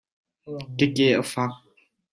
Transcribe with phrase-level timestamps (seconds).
[0.77, 1.53] Ka ke a faak.